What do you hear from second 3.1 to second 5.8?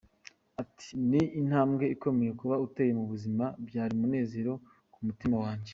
buzima byari umunezero ku mutima wanjye.